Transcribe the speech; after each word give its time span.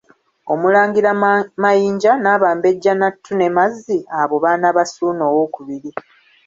Omulangira 0.53 1.11
Mayinja 1.61 2.11
n'abambejja 2.17 2.91
Nattu 2.95 3.31
ne 3.35 3.47
Mazzi, 3.55 3.97
abo 4.19 4.35
baana 4.43 4.67
ba 4.75 4.83
Ssuuna 4.87 5.25
II. 5.45 5.91